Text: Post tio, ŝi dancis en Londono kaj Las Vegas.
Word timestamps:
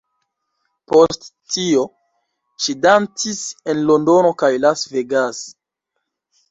Post 0.93 1.27
tio, 1.57 1.83
ŝi 2.65 2.75
dancis 2.87 3.45
en 3.75 3.87
Londono 3.93 4.35
kaj 4.43 4.53
Las 4.67 4.87
Vegas. 4.97 5.49